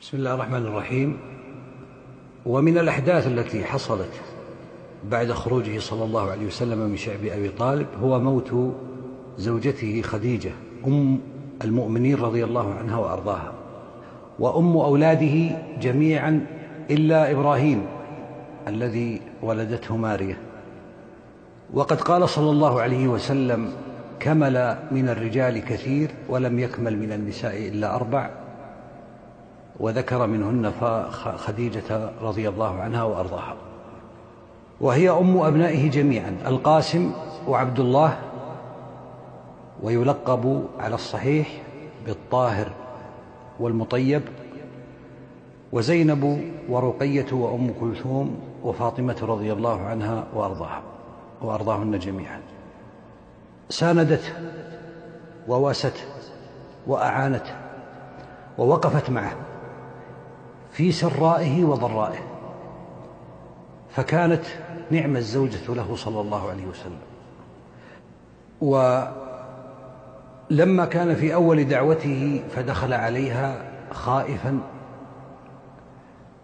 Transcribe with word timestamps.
بسم 0.00 0.16
الله 0.16 0.34
الرحمن 0.34 0.66
الرحيم. 0.66 1.16
ومن 2.46 2.78
الأحداث 2.78 3.26
التي 3.26 3.64
حصلت 3.64 4.10
بعد 5.10 5.32
خروجه 5.32 5.78
صلى 5.78 6.04
الله 6.04 6.30
عليه 6.30 6.46
وسلم 6.46 6.78
من 6.78 6.96
شعب 6.96 7.24
أبي 7.24 7.48
طالب 7.48 7.86
هو 8.02 8.20
موت 8.20 8.74
زوجته 9.38 10.02
خديجة 10.02 10.50
أم 10.86 11.20
المؤمنين 11.64 12.16
رضي 12.16 12.44
الله 12.44 12.74
عنها 12.74 12.96
وأرضاها 12.98 13.52
وأم 14.38 14.76
أولاده 14.76 15.56
جميعا 15.80 16.46
إلا 16.90 17.30
إبراهيم 17.30 17.86
الذي 18.68 19.20
ولدته 19.42 19.96
مارية. 19.96 20.38
وقد 21.74 22.00
قال 22.00 22.28
صلى 22.28 22.50
الله 22.50 22.80
عليه 22.80 23.08
وسلم 23.08 23.72
كمل 24.20 24.78
من 24.90 25.08
الرجال 25.08 25.58
كثير 25.64 26.10
ولم 26.28 26.58
يكمل 26.58 26.98
من 26.98 27.12
النساء 27.12 27.68
إلا 27.68 27.94
أربع 27.94 28.30
وذكر 29.80 30.26
منهن 30.26 30.72
خديجة 31.36 32.10
رضي 32.22 32.48
الله 32.48 32.80
عنها 32.80 33.02
وأرضاها. 33.02 33.56
وهي 34.80 35.10
أم 35.10 35.36
أبنائه 35.36 35.90
جميعا 35.90 36.36
القاسم 36.46 37.12
وعبد 37.48 37.80
الله 37.80 38.18
ويلقب 39.82 40.64
على 40.78 40.94
الصحيح 40.94 41.62
بالطاهر 42.06 42.70
والمطيب 43.60 44.22
وزينب 45.72 46.52
ورقية 46.68 47.32
وأم 47.32 47.74
كلثوم 47.80 48.40
وفاطمة 48.64 49.16
رضي 49.22 49.52
الله 49.52 49.82
عنها 49.82 50.24
وأرضاها 50.34 50.82
وأرضاهن 51.42 51.98
جميعا. 51.98 52.40
ساندته 53.68 54.32
وواسته 55.48 56.02
وأعانته 56.86 57.54
ووقفت 58.58 59.10
معه. 59.10 59.36
في 60.72 60.92
سرائه 60.92 61.64
وضرائه. 61.64 62.18
فكانت 63.90 64.44
نعم 64.90 65.16
الزوجة 65.16 65.74
له 65.74 65.96
صلى 65.96 66.20
الله 66.20 66.50
عليه 66.50 66.66
وسلم. 66.66 66.98
ولما 70.50 70.84
كان 70.84 71.14
في 71.14 71.34
أول 71.34 71.64
دعوته 71.64 72.42
فدخل 72.50 72.92
عليها 72.92 73.62
خائفا 73.92 74.60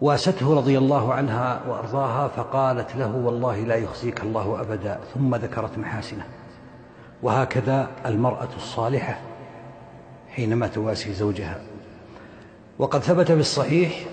واسته 0.00 0.54
رضي 0.54 0.78
الله 0.78 1.14
عنها 1.14 1.60
وأرضاها 1.68 2.28
فقالت 2.28 2.96
له 2.96 3.16
والله 3.16 3.60
لا 3.60 3.74
يخزيك 3.74 4.22
الله 4.22 4.60
أبدا 4.60 5.00
ثم 5.14 5.34
ذكرت 5.34 5.78
محاسنه. 5.78 6.26
وهكذا 7.22 7.90
المرأة 8.06 8.48
الصالحة 8.56 9.18
حينما 10.28 10.66
تواسي 10.66 11.12
زوجها. 11.12 11.60
وقد 12.78 13.00
ثبت 13.00 13.32
في 13.32 13.40
الصحيح 13.40 14.04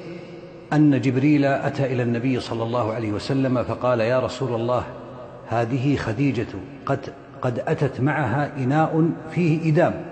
أن 0.73 1.02
جبريل 1.02 1.45
أتى 1.45 1.86
إلى 1.86 2.04
النبي 2.04 2.40
صلى 2.40 2.64
الله 2.64 2.94
عليه 2.94 3.12
وسلم 3.12 3.64
فقال 3.64 4.00
يا 4.00 4.20
رسول 4.20 4.56
الله 4.62 4.84
هذه 5.48 5.95
خديجة 5.95 6.48
قد 6.86 7.14
قد 7.42 7.59
أتت 7.59 8.02
معها 8.02 8.58
إناء 8.58 9.09
فيه 9.31 9.72
إدام 9.72 10.06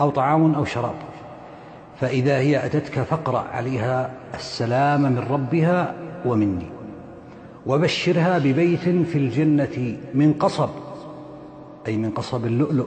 أو 0.00 0.10
طعام 0.10 0.54
أو 0.54 0.64
شراب 0.64 0.94
فإذا 2.00 2.36
هي 2.36 2.66
أتتك 2.66 3.02
فاقرأ 3.02 3.40
عليها 3.52 4.10
السلام 4.34 5.02
من 5.02 5.18
ربها 5.18 5.94
ومني 6.26 6.66
وبشرها 7.66 8.38
ببيت 8.38 8.88
في 8.88 9.18
الجنة 9.18 9.96
من 10.14 10.32
قصب 10.32 10.70
أي 11.86 11.96
من 11.96 12.10
قصب 12.10 12.46
اللؤلؤ 12.46 12.86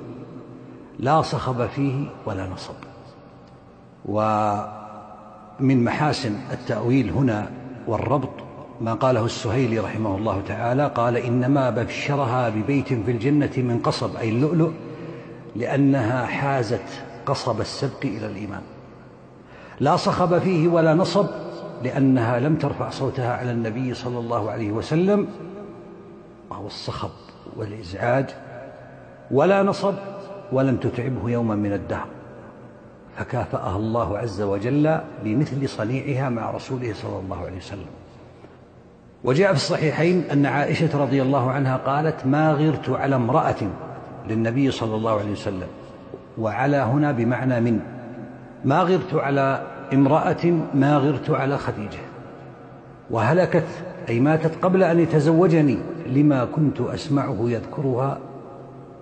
لا 0.99 1.21
صخب 1.21 1.67
فيه 1.67 2.05
ولا 2.25 2.47
نصب. 2.47 2.73
ومن 5.59 5.83
محاسن 5.83 6.35
التأويل 6.51 7.09
هنا 7.11 7.49
والربط 7.87 8.29
ما 8.81 8.93
قاله 8.93 9.25
السهيلي 9.25 9.79
رحمه 9.79 10.17
الله 10.17 10.41
تعالى 10.47 10.91
قال 10.95 11.17
إنما 11.17 11.69
بشرها 11.69 12.49
ببيت 12.49 12.87
في 12.87 13.11
الجنة 13.11 13.51
من 13.57 13.79
قصب 13.83 14.15
أي 14.15 14.29
اللؤلؤ 14.29 14.71
لأنها 15.55 16.25
حازت 16.25 17.03
قصب 17.25 17.61
السبق 17.61 18.03
إلى 18.03 18.25
الإيمان. 18.25 18.61
لا 19.79 19.95
صخب 19.95 20.39
فيه 20.39 20.67
ولا 20.67 20.93
نصب 20.93 21.27
لأنها 21.83 22.39
لم 22.39 22.55
ترفع 22.55 22.89
صوتها 22.89 23.33
على 23.33 23.51
النبي 23.51 23.93
صلى 23.93 24.19
الله 24.19 24.51
عليه 24.51 24.71
وسلم 24.71 25.27
وهو 26.49 26.67
الصخب 26.67 27.09
والإزعاج 27.55 28.25
ولا 29.31 29.63
نصب 29.63 29.93
ولم 30.51 30.77
تتعبه 30.77 31.29
يوما 31.29 31.55
من 31.55 31.73
الدهر. 31.73 32.07
فكافأها 33.17 33.75
الله 33.75 34.17
عز 34.17 34.41
وجل 34.41 34.99
بمثل 35.23 35.69
صنيعها 35.69 36.29
مع 36.29 36.51
رسوله 36.51 36.93
صلى 36.93 37.19
الله 37.19 37.45
عليه 37.45 37.57
وسلم. 37.57 37.85
وجاء 39.23 39.49
في 39.49 39.55
الصحيحين 39.55 40.23
أن 40.31 40.45
عائشة 40.45 41.01
رضي 41.03 41.21
الله 41.21 41.51
عنها 41.51 41.77
قالت 41.77 42.25
ما 42.25 42.51
غرت 42.51 42.89
على 42.89 43.15
امرأة 43.15 43.55
للنبي 44.29 44.71
صلى 44.71 44.95
الله 44.95 45.19
عليه 45.19 45.31
وسلم. 45.31 45.67
وعلى 46.37 46.77
هنا 46.77 47.11
بمعنى 47.11 47.61
من 47.61 47.79
ما 48.65 48.81
غرت 48.81 49.13
على 49.13 49.67
امرأة 49.93 50.45
ما 50.73 50.97
غرت 50.97 51.29
على 51.29 51.57
خديجة. 51.57 51.99
وهلكت 53.09 53.67
أي 54.09 54.19
ماتت 54.19 54.51
قبل 54.61 54.83
أن 54.83 54.99
يتزوجني 54.99 55.77
لما 56.07 56.45
كنت 56.45 56.81
أسمعه 56.81 57.37
يذكرها 57.41 58.19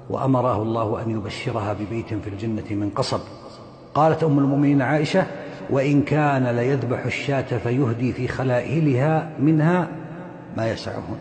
وأمره 0.10 0.62
الله 0.62 1.02
أن 1.02 1.10
يبشرها 1.10 1.74
ببيت 1.74 2.14
في 2.14 2.30
الجنة 2.30 2.70
من 2.72 2.90
قصب. 2.90 3.20
قالت 3.96 4.24
أم 4.24 4.40
المؤمنين 4.40 4.82
عائشة 4.82 5.26
وإن 5.70 6.02
كان 6.02 6.48
ليذبح 6.48 7.06
الشاة 7.06 7.58
فيهدي 7.58 8.14
في 8.14 8.28
خلائلها 8.28 9.30
منها 9.40 9.88
ما 10.58 10.72
يسعهن 10.72 11.18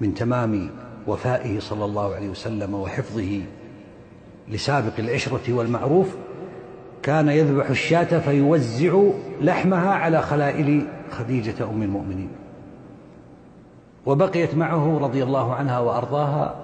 من 0.00 0.14
تمام 0.14 0.70
وفائه 1.06 1.60
صلى 1.60 1.84
الله 1.84 2.14
عليه 2.14 2.28
وسلم 2.28 2.74
وحفظه 2.74 3.40
لسابق 4.48 4.92
العشرة 4.98 5.52
والمعروف 5.52 6.16
كان 7.02 7.28
يذبح 7.28 7.70
الشاة 7.70 8.18
فيوزع 8.18 9.02
لحمها 9.40 9.90
على 9.90 10.22
خلائل 10.22 10.86
خديجة 11.10 11.70
أم 11.70 11.82
المؤمنين. 11.82 12.30
وبقيت 14.06 14.54
معه 14.54 14.98
رضي 14.98 15.22
الله 15.22 15.54
عنها 15.54 15.78
وأرضاها 15.78 16.56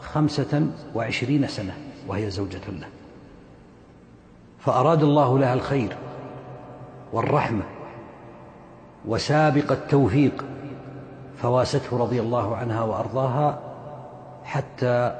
خمسة 0.00 0.66
وعشرين 0.94 1.46
سنة 1.46 1.74
وهي 2.08 2.30
زوجة 2.30 2.60
له. 2.68 2.86
فأراد 4.66 5.02
الله 5.02 5.38
لها 5.38 5.54
الخير 5.54 5.96
والرحمة 7.12 7.62
وسابق 9.04 9.72
التوفيق 9.72 10.44
فواسته 11.42 11.98
رضي 11.98 12.20
الله 12.20 12.56
عنها 12.56 12.82
وأرضاها 12.82 13.58
حتى 14.44 15.16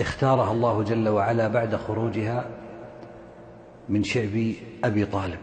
اختارها 0.00 0.52
الله 0.52 0.82
جل 0.82 1.08
وعلا 1.08 1.48
بعد 1.48 1.76
خروجها 1.76 2.44
من 3.88 4.04
شعب 4.04 4.52
أبي 4.84 5.04
طالب. 5.04 5.38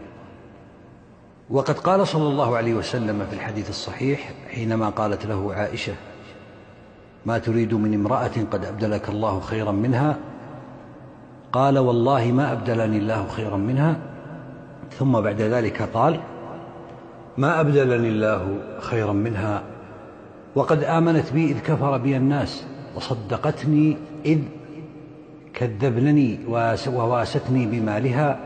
وقد 1.49 1.79
قال 1.79 2.07
صلى 2.07 2.27
الله 2.27 2.57
عليه 2.57 2.73
وسلم 2.73 3.25
في 3.29 3.35
الحديث 3.35 3.69
الصحيح 3.69 4.33
حينما 4.49 4.89
قالت 4.89 5.25
له 5.25 5.53
عائشة 5.53 5.93
ما 7.25 7.37
تريد 7.37 7.73
من 7.73 7.93
امرأة 7.93 8.31
قد 8.51 8.65
أبدلك 8.65 9.09
الله 9.09 9.39
خيرا 9.39 9.71
منها 9.71 10.17
قال 11.53 11.79
والله 11.79 12.31
ما 12.31 12.51
أبدلني 12.51 12.97
الله 12.97 13.27
خيرا 13.27 13.57
منها. 13.57 13.97
ثم 14.91 15.21
بعد 15.21 15.41
ذلك 15.41 15.81
قال 15.81 16.19
ما 17.37 17.59
أبدلني 17.59 18.09
الله 18.09 18.57
خيرا 18.79 19.13
منها. 19.13 19.63
وقد 20.55 20.83
آمنت 20.83 21.33
بي 21.33 21.51
إذ 21.51 21.59
كفر 21.59 21.97
بي 21.97 22.17
الناس 22.17 22.65
وصدقتني 22.95 23.97
إذ 24.25 24.39
كذبنني 25.53 26.39
وواستني 26.87 27.65
بمالها. 27.65 28.39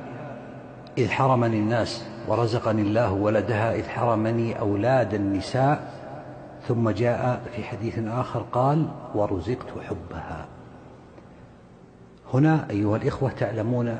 إذ 0.97 1.09
حرمني 1.09 1.59
الناس 1.59 2.06
ورزقني 2.27 2.81
الله 2.81 3.13
ولدها. 3.13 3.75
إذ 3.75 3.83
حرمني 3.83 4.59
أولاد 4.59 5.13
النساء. 5.13 5.94
ثم 6.68 6.89
جاء 6.89 7.42
في 7.56 7.63
حديث 7.63 8.00
آخر 8.07 8.45
قال 8.51 8.86
ورزقت 9.15 9.68
حبها. 9.89 10.56
هنا 12.33 12.68
أيها 12.69 12.97
الإخوة 12.97 13.29
تعلمون 13.29 14.00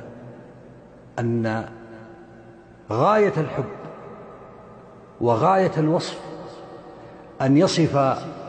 أن 1.20 1.66
غاية 2.92 3.34
الحب 3.38 3.66
وغاية 5.22 5.72
الوصف 5.78 6.20
أن 7.42 7.58
يصف 7.58 7.98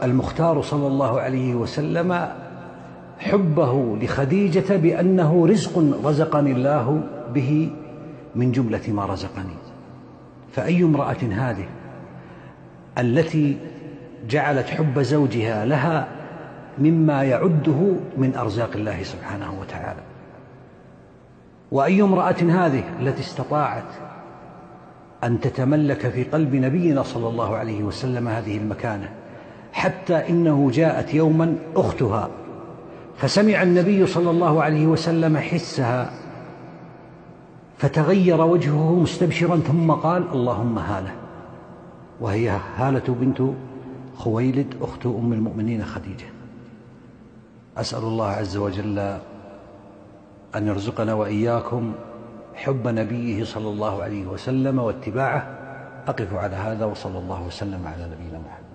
المختار 0.02 0.62
صلى 0.62 0.86
الله 0.86 1.20
عليه 1.20 1.54
وسلم 1.54 2.28
حبه 3.19 3.96
لخديجة 4.02 4.76
بأنه 4.76 5.46
رزق 5.46 5.78
رزقني 6.04 6.52
الله 6.52 7.02
به 7.34 7.70
من 8.34 8.52
جملة 8.52 8.82
ما 8.88 9.06
رزقني. 9.06 9.56
فأي 10.52 10.82
امرأة 10.82 11.16
هذه 11.31 11.69
التي 12.98 13.56
جعلت 14.28 14.66
حب 14.66 15.00
زوجها 15.00 15.64
لها 15.64 16.08
مما 16.80 17.22
يعده 17.25 17.92
من 18.16 18.34
أرزاق 18.36 18.70
الله 18.75 19.02
سبحانه 19.02 19.60
وتعالى. 19.60 20.00
وأي 21.72 22.02
امرأة 22.02 22.36
هذه 22.40 22.84
التي 23.00 23.20
استطاعت 23.20 23.84
أن 25.25 25.40
تتملك 25.40 26.08
في 26.08 26.25
قلب 26.25 26.54
نبينا 26.54 27.02
صلى 27.02 27.28
الله 27.28 27.56
عليه 27.56 27.82
وسلم 27.82 28.28
هذه 28.28 28.56
المكانة 28.56 29.08
حتى 29.72 30.14
إنه 30.14 30.70
جاءت 30.70 31.14
يوما 31.14 31.56
أختها 31.76 32.30
فسمع 33.16 33.62
النبي 33.62 34.06
صلى 34.06 34.31
الله 34.31 34.62
عليه 34.62 34.86
وسلم 34.86 35.36
حسها 35.36 36.10
فتغير 37.78 38.40
وجهه 38.40 38.94
مستبشرا 38.94 39.56
ثم 39.56 39.90
قال 39.90 40.24
اللهم 40.32 40.78
هاله. 40.78 41.14
وهي 42.20 42.58
هالة 42.76 43.16
بنت 43.20 43.42
خويلد 44.16 44.74
أخت 44.81 45.06
أم 45.06 45.32
المؤمنين 45.32 45.84
خديجة. 45.84 46.38
أسأل 47.78 48.02
الله 48.02 48.26
عز 48.26 48.56
وجل 48.56 48.98
أن 50.56 50.66
يرزقنا 50.66 51.14
وإياكم 51.14 51.92
حب 52.54 52.88
نبيه 52.88 53.44
صلى 53.44 53.69
الله 53.69 54.02
عليه 54.02 54.26
وسلم 54.26 54.78
واتباعه. 54.78 55.46
أقف 56.08 56.34
على 56.34 56.56
هذا 56.56 56.84
وصلى 56.84 57.19
الله 57.19 57.42
وسلم 57.46 57.86
على 57.86 58.04
نبينا 58.04 58.38
محمد. 58.38 58.68